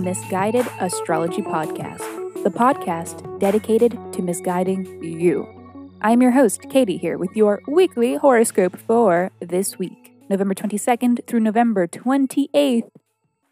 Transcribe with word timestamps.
Miss 0.00 0.18
Guided 0.30 0.66
Astrology 0.80 1.42
Podcast, 1.42 1.98
the 2.44 2.50
podcast 2.50 3.38
dedicated 3.38 3.92
to 4.12 4.22
misguiding 4.22 5.02
you. 5.04 5.46
I'm 6.00 6.22
your 6.22 6.30
host, 6.30 6.62
Katie, 6.70 6.96
here 6.96 7.18
with 7.18 7.36
your 7.36 7.60
weekly 7.66 8.14
horoscope 8.14 8.78
for 8.78 9.32
this 9.40 9.78
week, 9.78 10.14
November 10.30 10.54
22nd 10.54 11.26
through 11.26 11.40
November 11.40 11.86
28th, 11.86 12.90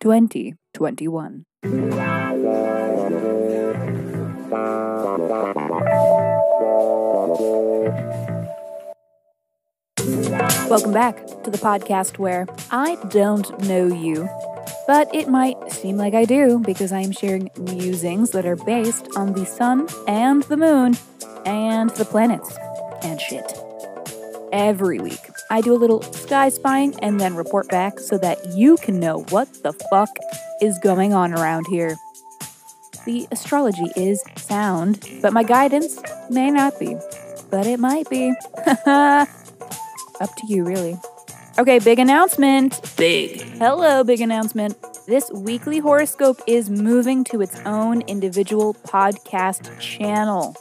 2021. 0.00 1.44
Welcome 10.68 10.92
back 10.92 11.26
to 11.42 11.50
the 11.50 11.58
podcast 11.58 12.18
where 12.18 12.46
I 12.70 12.96
don't 13.08 13.58
know 13.60 13.86
you, 13.86 14.28
but 14.86 15.12
it 15.14 15.28
might 15.28 15.72
seem 15.72 15.96
like 15.96 16.14
I 16.14 16.24
do 16.24 16.58
because 16.58 16.92
I 16.92 17.00
am 17.00 17.12
sharing 17.12 17.50
musings 17.58 18.30
that 18.30 18.46
are 18.46 18.56
based 18.56 19.08
on 19.16 19.32
the 19.32 19.44
sun 19.44 19.88
and 20.06 20.42
the 20.44 20.56
moon 20.56 20.96
and 21.44 21.90
the 21.90 22.04
planets 22.04 22.56
and 23.02 23.20
shit. 23.20 23.52
Every 24.52 25.00
week, 25.00 25.20
I 25.50 25.60
do 25.60 25.74
a 25.74 25.76
little 25.76 26.02
sky 26.02 26.48
spying 26.48 26.94
and 27.02 27.20
then 27.20 27.34
report 27.34 27.68
back 27.68 27.98
so 27.98 28.16
that 28.18 28.54
you 28.54 28.76
can 28.76 29.00
know 29.00 29.24
what 29.30 29.62
the 29.62 29.72
fuck 29.90 30.10
is 30.60 30.78
going 30.78 31.12
on 31.12 31.34
around 31.34 31.66
here. 31.68 31.96
The 33.04 33.28
astrology 33.30 33.86
is 33.96 34.22
sound, 34.36 35.08
but 35.22 35.32
my 35.32 35.42
guidance 35.42 36.00
may 36.30 36.50
not 36.50 36.78
be. 36.80 36.96
But 37.50 37.66
it 37.66 37.78
might 37.78 38.08
be. 38.10 38.34
Up 38.86 40.34
to 40.34 40.46
you, 40.48 40.64
really. 40.64 40.96
Okay, 41.58 41.78
big 41.78 41.98
announcement. 41.98 42.94
Big. 42.98 43.40
Hello, 43.40 44.04
big 44.04 44.20
announcement. 44.20 44.76
This 45.06 45.30
weekly 45.30 45.78
horoscope 45.78 46.38
is 46.46 46.68
moving 46.68 47.24
to 47.24 47.40
its 47.40 47.58
own 47.60 48.02
individual 48.02 48.74
podcast 48.74 49.80
channel. 49.80 50.54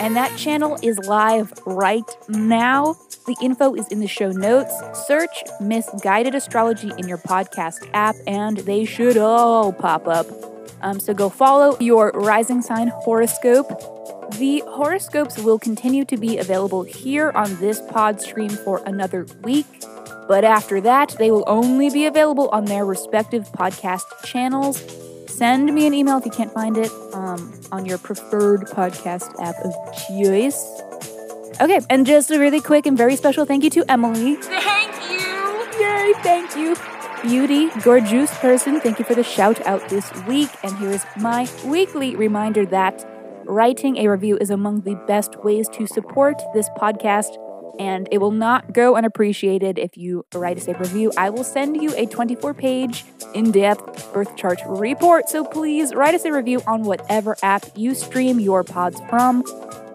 And 0.00 0.16
that 0.16 0.34
channel 0.38 0.78
is 0.82 0.98
live 1.00 1.52
right 1.66 2.10
now. 2.26 2.94
The 3.26 3.36
info 3.42 3.74
is 3.74 3.86
in 3.88 4.00
the 4.00 4.08
show 4.08 4.32
notes. 4.32 4.72
Search 5.06 5.42
Miss 5.60 5.90
Guided 6.02 6.34
Astrology 6.34 6.90
in 6.96 7.06
your 7.06 7.18
podcast 7.18 7.86
app, 7.92 8.16
and 8.26 8.56
they 8.58 8.86
should 8.86 9.18
all 9.18 9.74
pop 9.74 10.08
up. 10.08 10.26
Um, 10.80 11.00
so 11.00 11.12
go 11.12 11.28
follow 11.28 11.76
your 11.80 12.12
rising 12.14 12.62
sign 12.62 12.88
horoscope 12.88 13.98
the 14.36 14.62
horoscopes 14.68 15.38
will 15.38 15.58
continue 15.58 16.04
to 16.04 16.16
be 16.16 16.38
available 16.38 16.82
here 16.82 17.30
on 17.34 17.56
this 17.56 17.80
pod 17.80 18.20
stream 18.20 18.50
for 18.50 18.82
another 18.84 19.26
week, 19.42 19.66
but 20.28 20.44
after 20.44 20.80
that, 20.82 21.16
they 21.18 21.30
will 21.30 21.44
only 21.46 21.90
be 21.90 22.04
available 22.04 22.48
on 22.50 22.66
their 22.66 22.84
respective 22.84 23.44
podcast 23.52 24.04
channels. 24.24 24.84
Send 25.26 25.72
me 25.74 25.86
an 25.86 25.94
email 25.94 26.18
if 26.18 26.24
you 26.26 26.30
can't 26.30 26.52
find 26.52 26.76
it 26.76 26.90
um, 27.14 27.58
on 27.72 27.86
your 27.86 27.98
preferred 27.98 28.62
podcast 28.66 29.28
app 29.40 29.56
of 29.64 29.72
choice. 30.06 30.62
Okay, 31.60 31.80
and 31.88 32.06
just 32.06 32.30
a 32.30 32.38
really 32.38 32.60
quick 32.60 32.86
and 32.86 32.96
very 32.96 33.16
special 33.16 33.44
thank 33.44 33.64
you 33.64 33.70
to 33.70 33.90
Emily. 33.90 34.36
Thank 34.36 35.10
you! 35.10 35.80
Yay, 35.80 36.12
thank 36.22 36.56
you. 36.56 36.76
Beauty, 37.22 37.68
gorgeous 37.82 38.36
person, 38.38 38.80
thank 38.80 38.98
you 38.98 39.04
for 39.04 39.14
the 39.14 39.24
shout 39.24 39.64
out 39.66 39.88
this 39.88 40.12
week. 40.26 40.50
And 40.62 40.76
here 40.78 40.90
is 40.90 41.04
my 41.16 41.48
weekly 41.64 42.14
reminder 42.14 42.64
that 42.66 43.04
writing 43.44 43.96
a 43.96 44.08
review 44.08 44.36
is 44.40 44.50
among 44.50 44.82
the 44.82 44.94
best 45.06 45.42
ways 45.42 45.68
to 45.70 45.86
support 45.86 46.40
this 46.54 46.68
podcast, 46.70 47.36
and 47.78 48.08
it 48.10 48.18
will 48.18 48.30
not 48.30 48.72
go 48.72 48.96
unappreciated 48.96 49.78
if 49.78 49.96
you 49.96 50.24
write 50.34 50.66
a 50.66 50.74
review. 50.74 51.12
I 51.16 51.30
will 51.30 51.44
send 51.44 51.80
you 51.82 51.94
a 51.96 52.06
24 52.06 52.54
page, 52.54 53.04
in 53.34 53.50
depth 53.50 54.12
birth 54.12 54.36
chart 54.36 54.60
report, 54.66 55.28
so 55.28 55.44
please 55.44 55.94
write 55.94 56.14
us 56.14 56.24
a 56.24 56.32
review 56.32 56.62
on 56.66 56.82
whatever 56.82 57.36
app 57.42 57.64
you 57.76 57.94
stream 57.94 58.40
your 58.40 58.64
pods 58.64 59.00
from. 59.08 59.44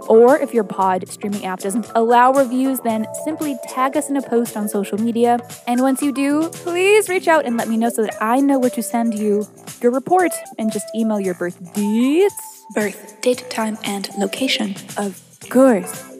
Or 0.07 0.37
if 0.37 0.53
your 0.53 0.65
pod 0.65 1.07
streaming 1.07 1.45
app 1.45 1.59
doesn't 1.59 1.89
allow 1.95 2.33
reviews, 2.33 2.81
then 2.81 3.07
simply 3.23 3.57
tag 3.69 3.95
us 3.95 4.09
in 4.09 4.17
a 4.17 4.21
post 4.21 4.57
on 4.57 4.67
social 4.67 4.99
media. 4.99 5.39
And 5.65 5.81
once 5.81 6.01
you 6.01 6.11
do, 6.11 6.49
please 6.49 7.07
reach 7.07 7.29
out 7.29 7.45
and 7.45 7.55
let 7.55 7.69
me 7.69 7.77
know 7.77 7.89
so 7.89 8.03
that 8.03 8.17
I 8.21 8.41
know 8.41 8.59
where 8.59 8.69
to 8.71 8.83
send 8.83 9.17
you 9.17 9.47
your 9.81 9.91
report 9.91 10.33
and 10.59 10.73
just 10.73 10.85
email 10.93 11.21
your 11.21 11.35
birth 11.35 11.73
dates 11.73 12.35
birth, 12.73 13.21
date, 13.21 13.45
time, 13.49 13.77
and 13.83 14.09
location, 14.17 14.75
of 14.97 15.21
course, 15.49 16.12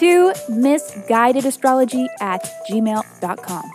to 0.00 0.32
missguidedastrology 0.48 2.06
at 2.20 2.42
gmail.com. 2.70 3.70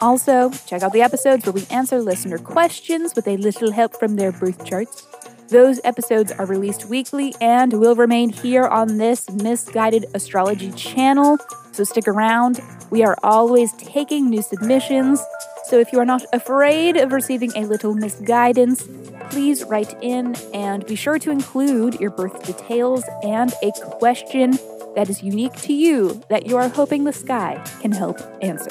Also, 0.00 0.50
check 0.66 0.82
out 0.82 0.92
the 0.94 1.02
episodes 1.02 1.44
where 1.44 1.52
we 1.52 1.66
answer 1.70 2.00
listener 2.00 2.38
questions 2.38 3.14
with 3.14 3.28
a 3.28 3.36
little 3.36 3.72
help 3.72 3.94
from 3.98 4.16
their 4.16 4.32
birth 4.32 4.64
charts. 4.64 5.06
Those 5.48 5.80
episodes 5.84 6.32
are 6.32 6.46
released 6.46 6.86
weekly 6.86 7.34
and 7.42 7.74
will 7.74 7.94
remain 7.94 8.30
here 8.30 8.64
on 8.64 8.96
this 8.96 9.30
Miss 9.30 9.68
Guided 9.68 10.06
Astrology 10.14 10.72
channel, 10.72 11.38
so 11.72 11.84
stick 11.84 12.08
around. 12.08 12.60
We 12.90 13.04
are 13.04 13.16
always 13.22 13.72
taking 13.74 14.30
new 14.30 14.42
submissions, 14.42 15.22
so 15.64 15.78
if 15.78 15.92
you 15.92 16.00
are 16.00 16.06
not 16.06 16.24
afraid 16.32 16.96
of 16.96 17.12
receiving 17.12 17.52
a 17.54 17.66
little 17.66 17.94
misguidance, 17.94 18.88
please 19.28 19.62
write 19.64 19.94
in 20.02 20.34
and 20.54 20.86
be 20.86 20.96
sure 20.96 21.18
to 21.18 21.30
include 21.30 22.00
your 22.00 22.10
birth 22.10 22.46
details 22.46 23.04
and 23.22 23.52
a 23.62 23.72
question 23.98 24.58
that 24.96 25.10
is 25.10 25.22
unique 25.22 25.54
to 25.60 25.72
you 25.72 26.22
that 26.30 26.46
you 26.46 26.56
are 26.56 26.68
hoping 26.68 27.04
the 27.04 27.12
sky 27.12 27.62
can 27.80 27.92
help 27.92 28.18
answer. 28.42 28.70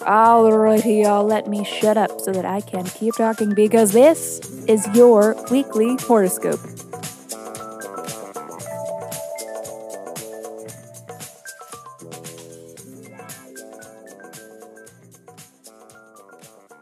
Alrighty, 0.00 1.02
y'all, 1.02 1.26
let 1.26 1.46
me 1.48 1.64
shut 1.64 1.98
up 1.98 2.20
so 2.20 2.32
that 2.32 2.46
I 2.46 2.62
can 2.62 2.84
keep 2.84 3.14
talking 3.16 3.52
because 3.52 3.92
this 3.92 4.40
is 4.66 4.86
your 4.94 5.36
weekly 5.50 5.96
horoscope. 5.96 6.60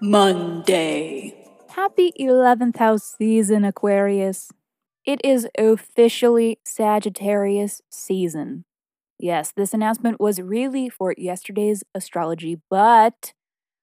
Monday. 0.00 1.34
Happy 1.70 2.12
11th 2.20 2.76
house 2.76 3.16
season, 3.18 3.64
Aquarius. 3.64 4.52
It 5.08 5.22
is 5.24 5.48
officially 5.56 6.58
Sagittarius 6.66 7.80
season. 7.90 8.66
Yes, 9.18 9.50
this 9.56 9.72
announcement 9.72 10.20
was 10.20 10.38
really 10.38 10.90
for 10.90 11.14
yesterday's 11.16 11.82
astrology, 11.94 12.60
but 12.68 13.32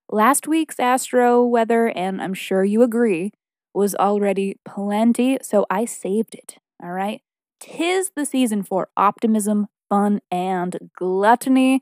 last 0.07 0.47
week's 0.47 0.79
astro 0.79 1.43
weather, 1.43 1.87
and 1.87 2.21
I'm 2.21 2.35
sure 2.35 2.63
you 2.63 2.83
agree, 2.83 3.31
was 3.73 3.95
already 3.95 4.57
plenty, 4.65 5.39
so 5.41 5.65
I 5.67 5.85
saved 5.85 6.35
it. 6.35 6.57
All 6.83 6.91
right? 6.91 7.21
Tis 7.59 8.11
the 8.15 8.27
season 8.27 8.61
for 8.61 8.89
optimism, 8.95 9.65
fun, 9.89 10.19
and 10.29 10.91
gluttony. 10.95 11.81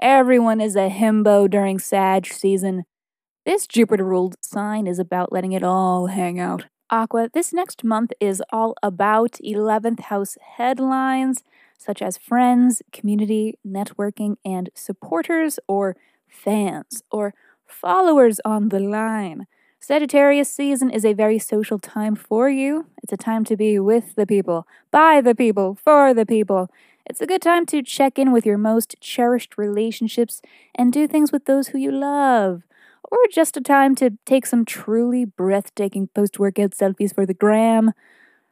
Everyone 0.00 0.60
is 0.60 0.76
a 0.76 0.90
himbo 0.90 1.50
during 1.50 1.80
Sag 1.80 2.28
season. 2.28 2.84
This 3.44 3.66
Jupiter 3.66 4.04
ruled 4.04 4.36
sign 4.44 4.86
is 4.86 5.00
about 5.00 5.32
letting 5.32 5.50
it 5.50 5.64
all 5.64 6.06
hang 6.06 6.38
out. 6.38 6.66
Aqua, 6.90 7.28
this 7.32 7.52
next 7.52 7.82
month 7.82 8.12
is 8.20 8.40
all 8.52 8.76
about 8.80 9.32
11th 9.44 10.00
house 10.00 10.38
headlines 10.56 11.42
such 11.76 12.00
as 12.00 12.16
friends, 12.16 12.80
community, 12.92 13.58
networking, 13.66 14.36
and 14.44 14.70
supporters 14.72 15.58
or 15.66 15.96
fans 16.28 17.02
or 17.10 17.34
followers 17.66 18.40
on 18.44 18.68
the 18.68 18.78
line. 18.78 19.46
Sagittarius 19.80 20.50
season 20.50 20.88
is 20.88 21.04
a 21.04 21.12
very 21.12 21.38
social 21.38 21.78
time 21.78 22.14
for 22.14 22.48
you. 22.48 22.86
It's 23.02 23.12
a 23.12 23.16
time 23.16 23.44
to 23.44 23.56
be 23.56 23.78
with 23.80 24.14
the 24.14 24.26
people, 24.26 24.66
by 24.90 25.20
the 25.20 25.34
people, 25.34 25.74
for 25.74 26.14
the 26.14 26.24
people. 26.24 26.70
It's 27.04 27.20
a 27.20 27.26
good 27.26 27.42
time 27.42 27.66
to 27.66 27.82
check 27.82 28.18
in 28.18 28.32
with 28.32 28.46
your 28.46 28.58
most 28.58 28.96
cherished 29.00 29.58
relationships 29.58 30.40
and 30.74 30.92
do 30.92 31.06
things 31.06 31.30
with 31.30 31.44
those 31.44 31.68
who 31.68 31.78
you 31.78 31.90
love 31.90 32.62
or 33.10 33.18
just 33.30 33.56
a 33.56 33.60
time 33.60 33.94
to 33.96 34.12
take 34.26 34.46
some 34.46 34.64
truly 34.64 35.24
breathtaking 35.24 36.08
post 36.08 36.38
workout 36.38 36.72
selfies 36.72 37.14
for 37.14 37.26
the 37.26 37.34
gram, 37.34 37.92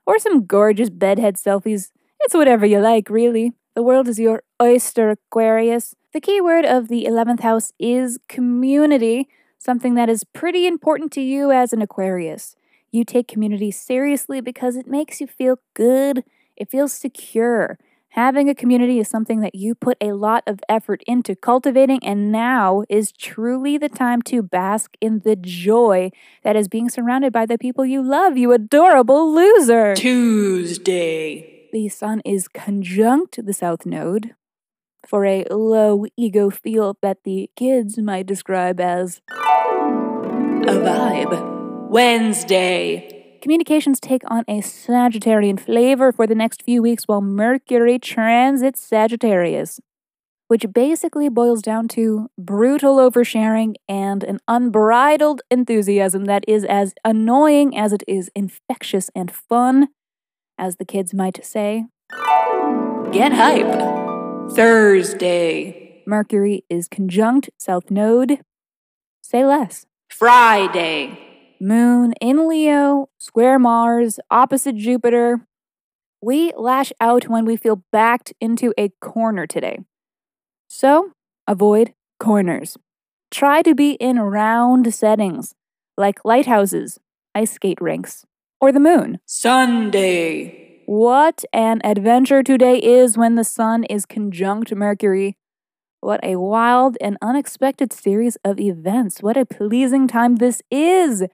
or 0.06 0.18
some 0.18 0.46
gorgeous 0.46 0.90
bedhead 0.90 1.36
selfies. 1.36 1.90
It's 2.20 2.34
whatever 2.34 2.66
you 2.66 2.78
like, 2.80 3.10
really. 3.10 3.52
The 3.74 3.82
world 3.82 4.08
is 4.08 4.18
your 4.18 4.42
oyster, 4.62 5.10
Aquarius. 5.10 5.94
The 6.12 6.20
key 6.20 6.40
word 6.40 6.64
of 6.64 6.88
the 6.88 7.06
11th 7.08 7.40
house 7.40 7.72
is 7.78 8.18
community, 8.28 9.28
something 9.58 9.94
that 9.94 10.08
is 10.08 10.24
pretty 10.24 10.66
important 10.66 11.10
to 11.12 11.20
you 11.20 11.50
as 11.50 11.72
an 11.72 11.82
Aquarius. 11.82 12.54
You 12.92 13.04
take 13.04 13.26
community 13.26 13.72
seriously 13.72 14.40
because 14.40 14.76
it 14.76 14.86
makes 14.86 15.20
you 15.20 15.26
feel 15.26 15.58
good, 15.74 16.22
it 16.56 16.70
feels 16.70 16.92
secure, 16.92 17.78
Having 18.14 18.48
a 18.48 18.54
community 18.54 19.00
is 19.00 19.08
something 19.08 19.40
that 19.40 19.56
you 19.56 19.74
put 19.74 19.96
a 20.00 20.12
lot 20.12 20.44
of 20.46 20.60
effort 20.68 21.02
into 21.04 21.34
cultivating, 21.34 21.98
and 22.04 22.30
now 22.30 22.84
is 22.88 23.10
truly 23.10 23.76
the 23.76 23.88
time 23.88 24.22
to 24.22 24.40
bask 24.40 24.96
in 25.00 25.22
the 25.24 25.34
joy 25.34 26.12
that 26.44 26.54
is 26.54 26.68
being 26.68 26.88
surrounded 26.88 27.32
by 27.32 27.44
the 27.44 27.58
people 27.58 27.84
you 27.84 28.00
love, 28.00 28.36
you 28.36 28.52
adorable 28.52 29.34
loser. 29.34 29.96
Tuesday. 29.96 31.68
The 31.72 31.88
sun 31.88 32.22
is 32.24 32.46
conjunct 32.46 33.44
the 33.44 33.52
south 33.52 33.84
node 33.84 34.36
for 35.04 35.26
a 35.26 35.44
low 35.50 36.06
ego 36.16 36.50
feel 36.50 36.96
that 37.02 37.24
the 37.24 37.50
kids 37.56 37.98
might 37.98 38.26
describe 38.26 38.78
as 38.78 39.22
a 39.28 40.76
vibe. 40.86 41.88
Wednesday. 41.90 43.13
Communications 43.44 44.00
take 44.00 44.22
on 44.30 44.42
a 44.48 44.62
Sagittarian 44.62 45.60
flavor 45.60 46.12
for 46.12 46.26
the 46.26 46.34
next 46.34 46.62
few 46.62 46.80
weeks 46.80 47.04
while 47.04 47.20
Mercury 47.20 47.98
transits 47.98 48.80
Sagittarius, 48.80 49.80
which 50.48 50.64
basically 50.72 51.28
boils 51.28 51.60
down 51.60 51.86
to 51.88 52.30
brutal 52.38 52.96
oversharing 52.96 53.74
and 53.86 54.24
an 54.24 54.38
unbridled 54.48 55.42
enthusiasm 55.50 56.24
that 56.24 56.42
is 56.48 56.64
as 56.64 56.94
annoying 57.04 57.76
as 57.76 57.92
it 57.92 58.02
is 58.08 58.30
infectious 58.34 59.10
and 59.14 59.30
fun, 59.30 59.88
as 60.56 60.76
the 60.76 60.86
kids 60.86 61.12
might 61.12 61.44
say. 61.44 61.84
Get 63.12 63.34
hype. 63.34 64.52
Thursday. 64.52 66.02
Mercury 66.06 66.64
is 66.70 66.88
conjunct 66.88 67.50
South 67.58 67.90
Node. 67.90 68.40
Say 69.20 69.44
less. 69.44 69.84
Friday. 70.08 71.33
Moon 71.60 72.12
in 72.20 72.48
Leo, 72.48 73.08
square 73.18 73.58
Mars, 73.58 74.18
opposite 74.30 74.76
Jupiter. 74.76 75.46
We 76.20 76.52
lash 76.56 76.92
out 77.00 77.28
when 77.28 77.44
we 77.44 77.56
feel 77.56 77.84
backed 77.92 78.32
into 78.40 78.74
a 78.76 78.90
corner 79.00 79.46
today. 79.46 79.78
So, 80.68 81.12
avoid 81.46 81.94
corners. 82.18 82.76
Try 83.30 83.62
to 83.62 83.74
be 83.74 83.92
in 83.92 84.18
round 84.18 84.92
settings, 84.92 85.54
like 85.96 86.24
lighthouses, 86.24 86.98
ice 87.34 87.52
skate 87.52 87.80
rinks, 87.80 88.24
or 88.60 88.72
the 88.72 88.80
moon. 88.80 89.20
Sunday. 89.24 90.82
What 90.86 91.44
an 91.52 91.80
adventure 91.84 92.42
today 92.42 92.78
is 92.78 93.16
when 93.16 93.36
the 93.36 93.44
sun 93.44 93.84
is 93.84 94.04
conjunct 94.04 94.74
Mercury. 94.74 95.36
What 96.00 96.20
a 96.22 96.36
wild 96.36 96.98
and 97.00 97.16
unexpected 97.22 97.92
series 97.92 98.36
of 98.44 98.60
events. 98.60 99.22
What 99.22 99.38
a 99.38 99.46
pleasing 99.46 100.06
time 100.06 100.36
this 100.36 100.60
is. 100.70 101.24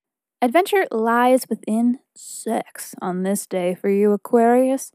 Adventure 0.42 0.87
lies 0.90 1.46
within 1.50 1.98
sex 2.14 2.94
on 3.02 3.25
this 3.25 3.46
day 3.46 3.75
for 3.75 3.90
you, 3.90 4.12
Aquarius. 4.12 4.90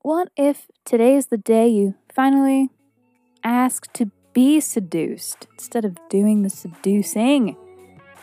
What 0.00 0.30
if 0.38 0.68
today 0.86 1.16
is 1.16 1.26
the 1.26 1.36
day 1.36 1.68
you 1.68 1.96
finally 2.10 2.70
ask 3.42 3.92
to 3.92 4.10
be 4.32 4.60
seduced 4.60 5.46
instead 5.52 5.84
of 5.84 5.98
doing 6.08 6.42
the 6.42 6.48
seducing? 6.48 7.56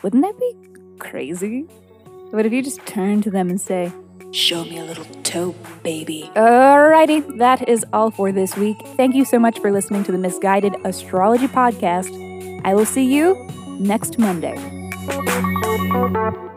Wouldn't 0.02 0.24
that 0.24 0.40
be 0.40 0.56
crazy? 0.98 1.68
What 2.32 2.48
if 2.48 2.52
you 2.52 2.64
just 2.64 2.84
turn 2.88 3.22
to 3.22 3.30
them 3.30 3.52
and 3.52 3.62
say, 3.62 3.92
Show 4.32 4.64
me 4.64 4.80
a 4.80 4.86
little 4.86 5.06
toe, 5.24 5.54
baby. 5.84 6.32
Alrighty, 6.36 7.38
that 7.38 7.68
is 7.68 7.86
all 7.92 8.10
for 8.10 8.32
this 8.32 8.56
week. 8.56 8.78
Thank 8.96 9.14
you 9.14 9.26
so 9.26 9.38
much 9.38 9.60
for 9.60 9.72
listening 9.72 10.06
to 10.06 10.12
the 10.12 10.18
Miss 10.18 10.40
Guided 10.40 10.74
Astrology 10.86 11.48
Podcast. 11.48 12.62
I 12.64 12.74
will 12.74 12.86
see 12.86 13.14
you 13.14 13.36
next 13.78 14.18
Monday. 14.18 14.56
Thank 15.92 16.16
you. 16.16 16.51